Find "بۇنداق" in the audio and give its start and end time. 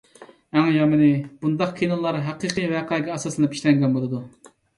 1.45-1.73